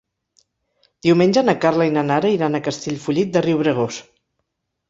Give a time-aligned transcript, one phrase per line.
[1.07, 4.01] Diumenge na Carla i na Nara iran a Castellfollit de Riubregós.